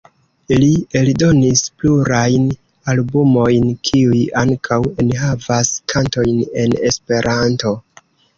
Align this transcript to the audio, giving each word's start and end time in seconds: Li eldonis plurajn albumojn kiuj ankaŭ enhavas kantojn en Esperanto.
Li 0.61 0.67
eldonis 0.99 1.59
plurajn 1.81 2.47
albumojn 2.93 3.67
kiuj 3.91 4.23
ankaŭ 4.43 4.81
enhavas 5.05 5.71
kantojn 5.95 6.43
en 6.65 6.75
Esperanto. 6.91 7.77